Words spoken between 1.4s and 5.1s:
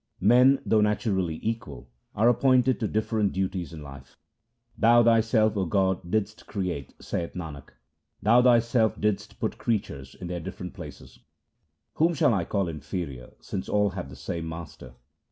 equal, are appointed to different duties in life:— Thou